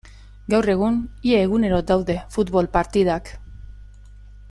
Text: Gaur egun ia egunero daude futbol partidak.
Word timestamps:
Gaur 0.53 0.67
egun 0.73 0.95
ia 1.33 1.41
egunero 1.49 1.81
daude 1.91 2.15
futbol 2.37 2.71
partidak. 2.79 3.35